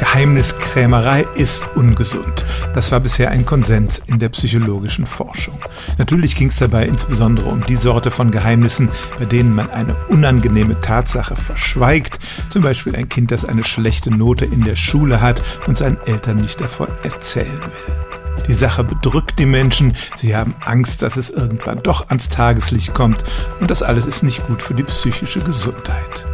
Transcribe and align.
Geheimniskrämerei 0.00 1.26
ist 1.34 1.76
ungesund. 1.76 2.46
Das 2.72 2.90
war 2.90 3.00
bisher 3.00 3.30
ein 3.30 3.44
Konsens 3.44 4.00
in 4.06 4.18
der 4.18 4.30
psychologischen 4.30 5.04
Forschung. 5.04 5.62
Natürlich 5.98 6.36
ging 6.36 6.48
es 6.48 6.56
dabei 6.56 6.86
insbesondere 6.86 7.50
um 7.50 7.66
die 7.66 7.76
Sorte 7.76 8.10
von 8.10 8.30
Geheimnissen, 8.30 8.88
bei 9.18 9.26
denen 9.26 9.54
man 9.54 9.68
eine 9.68 9.94
unangenehme 10.08 10.80
Tatsache 10.80 11.36
verschweigt, 11.36 12.18
zum 12.48 12.62
Beispiel 12.62 12.96
ein 12.96 13.10
Kind, 13.10 13.30
das 13.30 13.44
eine 13.44 13.62
schlechte 13.62 14.10
Note 14.10 14.46
in 14.46 14.64
der 14.64 14.76
Schule 14.76 15.20
hat 15.20 15.42
und 15.66 15.76
seinen 15.76 16.00
Eltern 16.06 16.36
nicht 16.36 16.62
davon 16.62 16.88
erzählen 17.02 17.60
will. 17.60 18.46
Die 18.48 18.54
Sache 18.54 18.82
bedrückt 18.82 19.38
die 19.38 19.44
Menschen, 19.44 19.98
sie 20.16 20.34
haben 20.34 20.54
Angst, 20.64 21.02
dass 21.02 21.18
es 21.18 21.28
irgendwann 21.28 21.82
doch 21.82 22.08
ans 22.08 22.30
Tageslicht 22.30 22.94
kommt 22.94 23.22
und 23.60 23.70
das 23.70 23.82
alles 23.82 24.06
ist 24.06 24.22
nicht 24.22 24.46
gut 24.46 24.62
für 24.62 24.72
die 24.72 24.82
psychische 24.82 25.40
Gesundheit. 25.40 26.26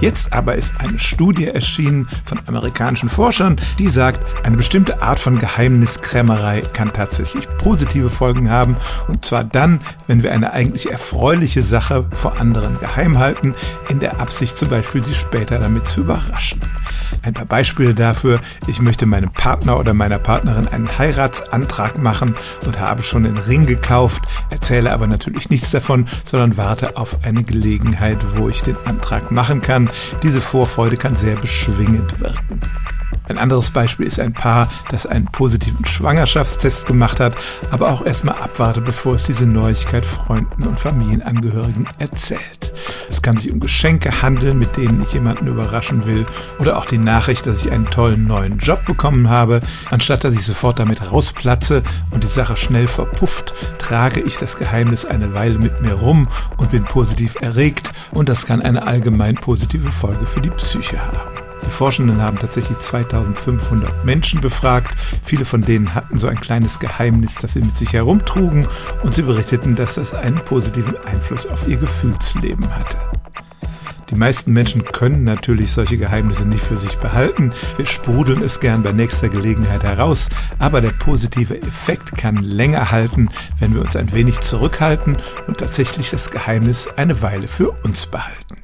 Jetzt 0.00 0.32
aber 0.32 0.56
ist 0.56 0.74
eine 0.78 0.98
Studie 0.98 1.46
erschienen 1.46 2.08
von 2.24 2.40
amerikanischen 2.46 3.08
Forschern, 3.08 3.60
die 3.78 3.88
sagt, 3.88 4.20
eine 4.44 4.56
bestimmte 4.56 5.02
Art 5.02 5.18
von 5.18 5.38
Geheimniskrämerei 5.38 6.62
kann 6.72 6.92
tatsächlich 6.92 7.48
positive 7.58 8.10
Folgen 8.10 8.50
haben. 8.50 8.76
Und 9.08 9.24
zwar 9.24 9.44
dann, 9.44 9.80
wenn 10.06 10.22
wir 10.22 10.32
eine 10.32 10.52
eigentlich 10.52 10.90
erfreuliche 10.90 11.62
Sache 11.62 12.06
vor 12.12 12.38
anderen 12.40 12.78
geheim 12.80 13.18
halten, 13.18 13.54
in 13.88 14.00
der 14.00 14.20
Absicht 14.20 14.58
zum 14.58 14.68
Beispiel, 14.68 15.04
sie 15.04 15.14
später 15.14 15.58
damit 15.58 15.88
zu 15.88 16.00
überraschen. 16.00 16.60
Ein 17.22 17.34
paar 17.34 17.44
Beispiele 17.44 17.94
dafür. 17.94 18.40
Ich 18.66 18.80
möchte 18.80 19.06
meinem 19.06 19.32
Partner 19.32 19.78
oder 19.78 19.94
meiner 19.94 20.18
Partnerin 20.18 20.68
einen 20.68 20.98
Heiratsantrag 20.98 21.98
machen 21.98 22.36
und 22.66 22.80
habe 22.80 23.02
schon 23.02 23.24
den 23.24 23.38
Ring 23.38 23.66
gekauft, 23.66 24.22
erzähle 24.50 24.92
aber 24.92 25.06
natürlich 25.06 25.50
nichts 25.50 25.70
davon, 25.70 26.08
sondern 26.24 26.56
warte 26.56 26.96
auf 26.96 27.24
eine 27.24 27.44
Gelegenheit, 27.44 28.18
wo 28.36 28.48
ich 28.48 28.62
den 28.62 28.76
Antrag 28.84 29.30
machen 29.30 29.62
kann. 29.62 29.90
Diese 30.22 30.40
Vorfreude 30.40 30.96
kann 30.96 31.14
sehr 31.14 31.36
beschwingend 31.36 32.20
wirken. 32.20 32.60
Anderes 33.44 33.68
Beispiel 33.68 34.06
ist 34.06 34.20
ein 34.20 34.32
Paar, 34.32 34.70
das 34.88 35.04
einen 35.04 35.26
positiven 35.26 35.84
Schwangerschaftstest 35.84 36.86
gemacht 36.86 37.20
hat, 37.20 37.36
aber 37.70 37.90
auch 37.92 38.06
erstmal 38.06 38.36
abwartet, 38.36 38.86
bevor 38.86 39.16
es 39.16 39.24
diese 39.24 39.44
Neuigkeit 39.44 40.06
Freunden 40.06 40.62
und 40.62 40.80
Familienangehörigen 40.80 41.86
erzählt. 41.98 42.72
Es 43.10 43.20
kann 43.20 43.36
sich 43.36 43.52
um 43.52 43.60
Geschenke 43.60 44.22
handeln, 44.22 44.58
mit 44.58 44.78
denen 44.78 45.02
ich 45.02 45.12
jemanden 45.12 45.46
überraschen 45.46 46.06
will, 46.06 46.24
oder 46.58 46.78
auch 46.78 46.86
die 46.86 46.96
Nachricht, 46.96 47.46
dass 47.46 47.66
ich 47.66 47.70
einen 47.70 47.90
tollen 47.90 48.26
neuen 48.26 48.56
Job 48.56 48.86
bekommen 48.86 49.28
habe. 49.28 49.60
Anstatt 49.90 50.24
dass 50.24 50.34
ich 50.34 50.46
sofort 50.46 50.78
damit 50.78 51.12
rausplatze 51.12 51.82
und 52.12 52.24
die 52.24 52.28
Sache 52.28 52.56
schnell 52.56 52.88
verpufft, 52.88 53.52
trage 53.76 54.22
ich 54.22 54.38
das 54.38 54.56
Geheimnis 54.56 55.04
eine 55.04 55.34
Weile 55.34 55.58
mit 55.58 55.82
mir 55.82 55.92
rum 55.92 56.28
und 56.56 56.70
bin 56.70 56.84
positiv 56.84 57.34
erregt 57.42 57.92
und 58.10 58.30
das 58.30 58.46
kann 58.46 58.62
eine 58.62 58.86
allgemein 58.86 59.34
positive 59.34 59.92
Folge 59.92 60.24
für 60.24 60.40
die 60.40 60.48
Psyche 60.48 60.98
haben. 60.98 61.33
Die 61.66 61.70
Forschenden 61.70 62.20
haben 62.20 62.38
tatsächlich 62.38 62.78
2500 62.78 64.04
Menschen 64.04 64.40
befragt. 64.40 64.96
Viele 65.22 65.44
von 65.44 65.62
denen 65.62 65.94
hatten 65.94 66.18
so 66.18 66.26
ein 66.26 66.40
kleines 66.40 66.78
Geheimnis, 66.78 67.34
das 67.34 67.54
sie 67.54 67.60
mit 67.60 67.76
sich 67.76 67.92
herumtrugen 67.92 68.68
und 69.02 69.14
sie 69.14 69.22
berichteten, 69.22 69.74
dass 69.74 69.94
das 69.94 70.14
einen 70.14 70.44
positiven 70.44 70.96
Einfluss 71.06 71.46
auf 71.46 71.66
ihr 71.66 71.76
Gefühlsleben 71.76 72.74
hatte. 72.74 72.98
Die 74.10 74.14
meisten 74.14 74.52
Menschen 74.52 74.84
können 74.84 75.24
natürlich 75.24 75.72
solche 75.72 75.96
Geheimnisse 75.96 76.46
nicht 76.46 76.62
für 76.62 76.76
sich 76.76 76.98
behalten. 76.98 77.52
Wir 77.76 77.86
sprudeln 77.86 78.42
es 78.42 78.60
gern 78.60 78.82
bei 78.82 78.92
nächster 78.92 79.28
Gelegenheit 79.28 79.82
heraus, 79.82 80.28
aber 80.58 80.80
der 80.80 80.90
positive 80.90 81.60
Effekt 81.60 82.16
kann 82.16 82.36
länger 82.36 82.90
halten, 82.90 83.28
wenn 83.58 83.74
wir 83.74 83.80
uns 83.80 83.96
ein 83.96 84.12
wenig 84.12 84.40
zurückhalten 84.40 85.16
und 85.46 85.58
tatsächlich 85.58 86.10
das 86.10 86.30
Geheimnis 86.30 86.88
eine 86.96 87.22
Weile 87.22 87.48
für 87.48 87.70
uns 87.82 88.06
behalten. 88.06 88.63